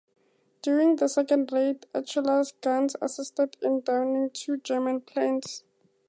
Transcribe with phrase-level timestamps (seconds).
[0.63, 5.63] During the second raid, "Achelous"' guns assisted in downing two German planes.